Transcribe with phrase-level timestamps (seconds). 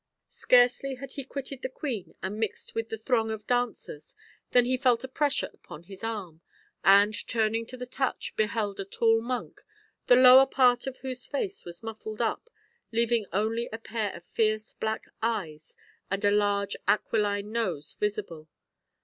[0.31, 4.15] Scarcely had he quitted the queen, and mixed with the throng of dancers,
[4.49, 6.41] than he felt a pressure upon his arm,
[6.83, 9.61] and turning at the touch, beheld a tall monk,
[10.07, 12.49] the lower part of whose face was muffled up,
[12.91, 15.75] leaving only a pair of fierce black eyes
[16.09, 18.47] and a large aquiline nose visible.